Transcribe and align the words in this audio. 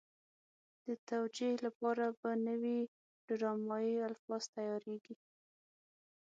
د 0.85 0.87
توجیه 1.09 1.53
لپاره 1.65 2.05
به 2.19 2.31
نوي 2.47 2.79
ډرامایي 3.27 3.95
الفاظ 4.09 4.43
تیارېږي. 4.55 5.15